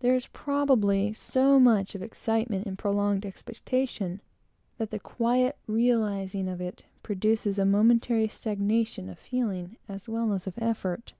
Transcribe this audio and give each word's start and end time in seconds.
There 0.00 0.14
is 0.14 0.28
probably 0.28 1.12
so 1.12 1.60
much 1.60 1.94
of 1.94 2.00
excitement 2.02 2.66
in 2.66 2.74
prolonged 2.74 3.26
expectation, 3.26 4.22
that 4.78 4.90
the 4.90 4.98
quiet 4.98 5.58
realizing 5.66 6.48
of 6.48 6.62
it 6.62 6.84
produces 7.02 7.58
a 7.58 7.66
momentary 7.66 8.28
stagnation 8.28 9.10
of 9.10 9.18
feeling 9.18 9.76
as 9.86 10.08
well 10.08 10.32
as 10.32 10.46
of 10.46 10.54
effort. 10.56 11.12